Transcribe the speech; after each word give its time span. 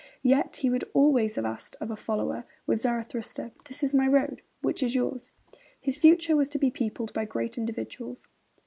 Yet 0.23 0.55
he 0.55 0.69
would 0.71 0.83
always 0.95 1.35
have 1.35 1.45
asked 1.45 1.75
of 1.79 1.91
a 1.91 1.95
follower, 1.95 2.45
with 2.65 2.81
Zarathustra: 2.81 3.51
'This 3.67 3.83
is 3.83 3.93
my 3.93 4.07
road; 4.07 4.41
which 4.63 4.81
is 4.81 4.95
yours?' 4.95 5.29
His 5.79 5.95
future 5.99 6.35
was 6.35 6.47
to 6.49 6.57
be 6.57 6.71
peopled 6.71 7.13
by 7.13 7.25
great 7.25 7.55
individuals. 7.55 8.25